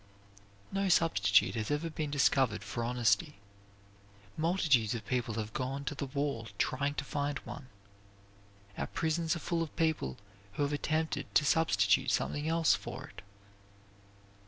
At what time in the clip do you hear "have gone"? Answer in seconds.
5.35-5.85